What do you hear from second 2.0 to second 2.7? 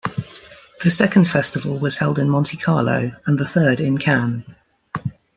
in Monte